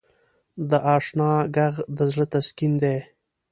د 0.69 0.71
اشنا 0.95 1.31
ږغ 1.55 1.75
د 1.97 1.99
زړه 2.11 2.25
تسکین 2.33 2.73
دی. 2.81 2.97